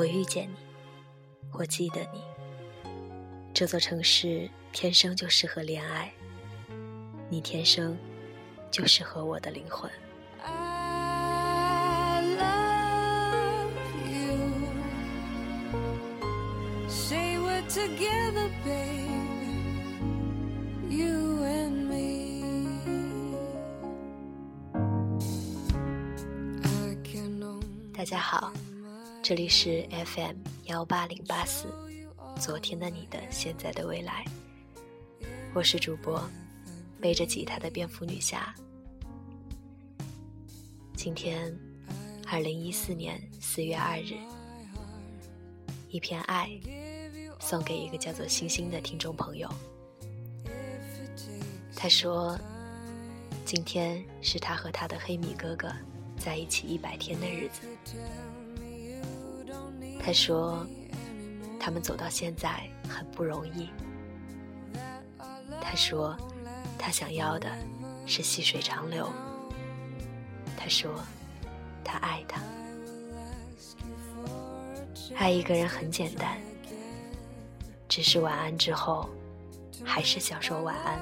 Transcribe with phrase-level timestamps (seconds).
[0.00, 0.56] 我遇见你，
[1.52, 2.22] 我记得你。
[3.52, 6.10] 这座城市天生就适合恋爱，
[7.28, 7.94] 你天生
[8.70, 9.90] 就适合我的灵魂。
[27.92, 28.50] 大家好，
[29.30, 31.68] 这里是 FM 幺八零八四，
[32.40, 34.24] 昨天的你的，现在的未来，
[35.54, 36.20] 我是主播
[37.00, 38.52] 背着吉他的蝙蝠女侠。
[40.96, 41.56] 今天，
[42.26, 44.14] 二零一四年四月二日，
[45.90, 46.50] 一片爱
[47.38, 49.48] 送给一个叫做星星的听众朋友。
[51.76, 52.36] 他说，
[53.44, 55.72] 今天是他和他的黑米哥哥。
[56.18, 57.62] 在一起一百天的日子，
[60.02, 60.66] 他说，
[61.58, 63.70] 他们走到现在很不容易。
[65.60, 66.16] 他说，
[66.78, 67.48] 他想要的
[68.06, 69.08] 是细水长流。
[70.56, 70.90] 他说，
[71.84, 72.42] 他爱他。
[75.16, 76.38] 爱一个人很简单，
[77.88, 79.08] 只是晚安之后，
[79.84, 80.98] 还是想说晚安。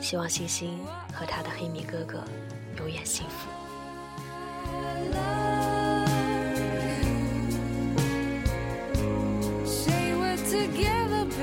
[0.00, 0.78] 希望星星
[1.12, 2.24] 和他的黑米哥哥。
[2.78, 3.48] 永远幸福。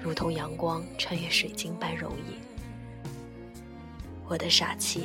[0.00, 2.38] 如同阳光穿越水晶般容易。
[4.26, 5.04] 我的傻气，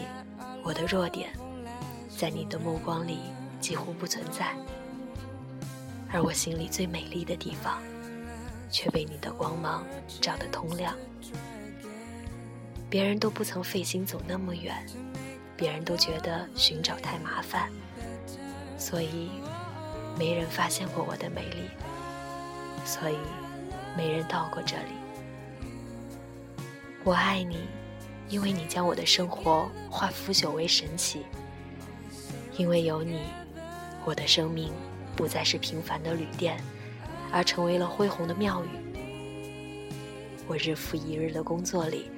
[0.64, 1.31] 我的弱点，
[2.18, 3.20] 在你的目光里
[3.59, 4.56] 几乎不存在，
[6.12, 7.82] 而我心里最美丽的地方，
[8.70, 9.86] 却被你的光芒
[10.22, 10.96] 照得通亮。
[12.90, 14.86] 别人都不曾费心走那么远，
[15.58, 17.72] 别人都觉得寻找太麻烦，
[18.78, 19.32] 所以
[20.20, 21.70] 没人发现过我的美丽，
[22.86, 23.18] 所以。
[23.98, 24.94] 没人到过这里。
[27.04, 27.68] 我爱你，
[28.30, 31.26] 因为你将我的生活化腐朽为神奇。
[32.58, 33.22] 因为有你，
[34.06, 34.72] 我的生命
[35.16, 36.58] 不再是平凡的旅店，
[37.32, 38.68] 而成为了恢宏的庙宇。
[40.48, 42.12] 我日复一日的工作里，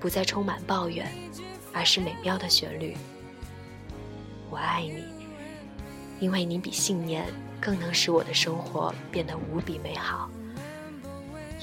[0.00, 1.06] 不再充满抱怨，
[1.72, 2.96] 而是美妙的旋律。
[4.50, 5.04] 我爱你，
[6.18, 7.26] 因为你比信念
[7.60, 10.28] 更能使我的生活变得无比美好。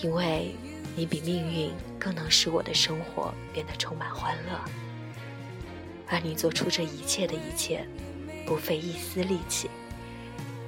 [0.02, 0.56] 因为
[0.96, 4.60] 你比命运更能使我的生活变得充满欢乐，
[6.08, 7.88] 而你做出这一切的一切，
[8.46, 9.70] 不费一丝力气，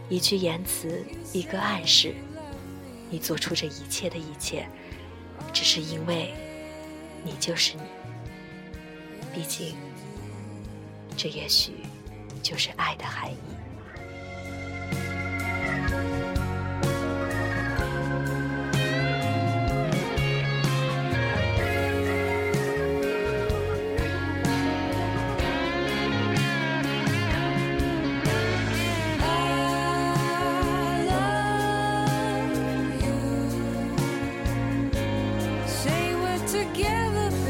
[0.10, 1.04] 一句言辞，
[1.34, 2.16] 一个暗示，
[3.10, 4.68] 你做出这一切的一切，
[5.52, 6.34] 只是因为，
[7.24, 7.84] 你就是你。
[9.34, 9.76] 毕竟，
[11.18, 11.74] 这也许
[12.42, 13.55] 就是爱的含义。
[37.06, 37.45] never